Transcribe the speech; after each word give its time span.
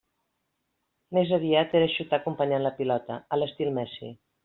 Més 1.17 1.35
aviat 1.37 1.77
era 1.81 1.91
xutar 1.99 2.19
acompanyant 2.25 2.67
la 2.69 2.75
pilota, 2.83 3.23
a 3.35 3.41
l'estil 3.43 3.75
Messi. 3.81 4.15